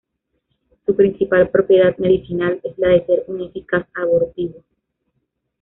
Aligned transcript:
Su 0.83 0.95
principal 0.95 1.51
propiedad 1.51 1.95
medicinal 1.99 2.59
es 2.63 2.75
la 2.79 2.87
de 2.87 3.05
ser 3.05 3.23
un 3.27 3.39
eficaz 3.41 3.85
abortivo. 3.93 4.63